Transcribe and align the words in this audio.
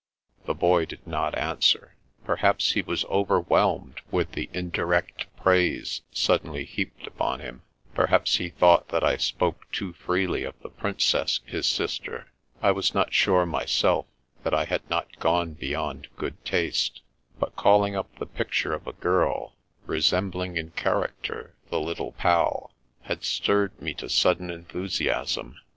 The 0.47 0.55
Boy 0.55 0.85
did 0.87 1.05
not 1.05 1.37
answer. 1.37 1.93
Perhaps 2.25 2.71
he 2.71 2.81
was 2.81 3.05
over 3.07 3.39
whelmed 3.39 4.01
with 4.09 4.31
the 4.31 4.49
indirect 4.51 5.27
praise 5.37 6.01
suddenly 6.11 6.65
heaped 6.65 7.05
upon 7.05 7.39
him; 7.39 7.61
perhaps 7.93 8.37
he 8.37 8.49
thought 8.49 8.87
that 8.89 9.03
I 9.03 9.17
spoke 9.17 9.71
too 9.71 9.93
freely 9.93 10.43
of 10.43 10.59
the 10.63 10.71
Princess 10.71 11.41
his 11.45 11.67
sister. 11.67 12.31
I 12.63 12.71
was 12.71 12.95
not 12.95 13.13
sure, 13.13 13.45
myself, 13.45 14.07
that 14.41 14.55
I 14.55 14.65
had 14.65 14.89
not 14.89 15.19
gone 15.19 15.53
beyond 15.53 16.07
good 16.15 16.43
taste; 16.43 17.03
but 17.37 17.55
calling 17.55 17.95
up 17.95 18.15
the 18.17 18.25
picture 18.25 18.73
of 18.73 18.87
a 18.87 18.93
girl, 18.93 19.53
resembling 19.85 20.57
in 20.57 20.71
character 20.71 21.53
the 21.69 21.79
Little 21.79 22.13
Pal, 22.13 22.71
had 23.03 23.23
stirred 23.23 23.79
me 23.79 23.93
to 23.93 24.09
sudden 24.09 24.49
enthusiasm. 24.49 25.57